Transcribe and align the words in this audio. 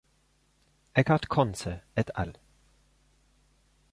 Eckart 0.95 1.27
Conze 1.29 1.79
et 1.95 2.09
al. 2.15 2.33